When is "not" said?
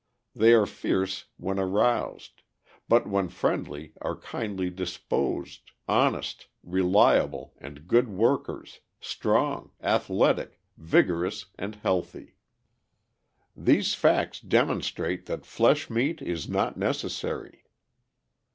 16.49-16.77